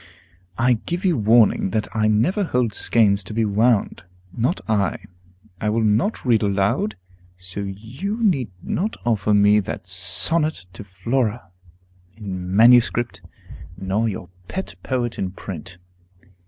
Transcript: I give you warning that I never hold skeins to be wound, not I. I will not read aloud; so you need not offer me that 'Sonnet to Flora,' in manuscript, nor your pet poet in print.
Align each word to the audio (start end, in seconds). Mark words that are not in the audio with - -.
I 0.57 0.79
give 0.87 1.05
you 1.05 1.15
warning 1.15 1.69
that 1.69 1.87
I 1.95 2.07
never 2.07 2.43
hold 2.43 2.73
skeins 2.73 3.23
to 3.25 3.35
be 3.35 3.45
wound, 3.45 4.03
not 4.35 4.59
I. 4.67 4.97
I 5.59 5.69
will 5.69 5.83
not 5.83 6.25
read 6.25 6.41
aloud; 6.41 6.95
so 7.37 7.59
you 7.59 8.17
need 8.23 8.49
not 8.63 8.97
offer 9.05 9.31
me 9.35 9.59
that 9.59 9.85
'Sonnet 9.85 10.65
to 10.73 10.83
Flora,' 10.83 11.51
in 12.17 12.55
manuscript, 12.55 13.21
nor 13.77 14.09
your 14.09 14.31
pet 14.47 14.73
poet 14.81 15.19
in 15.19 15.33
print. 15.33 15.77